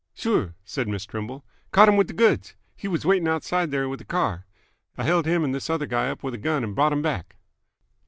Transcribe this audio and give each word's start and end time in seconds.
"Sure," 0.15 0.55
said 0.65 0.87
Miss 0.87 1.05
Trimble. 1.05 1.45
"Caught 1.71 1.89
h'm 1.89 1.95
with 1.95 2.07
th' 2.11 2.15
goods. 2.15 2.55
He 2.75 2.87
w's 2.87 3.05
waiting 3.05 3.27
outside 3.27 3.69
there 3.69 3.87
with 3.87 4.01
a 4.01 4.03
car. 4.03 4.47
I 4.97 5.03
held 5.03 5.27
h'm 5.27 5.43
and 5.43 5.53
this 5.53 5.69
other 5.69 5.85
guy 5.85 6.07
up 6.09 6.21
w'th 6.23 6.33
a 6.33 6.37
gun 6.39 6.63
and 6.63 6.73
brought 6.73 6.91
'em 6.91 7.03
back!" 7.03 7.35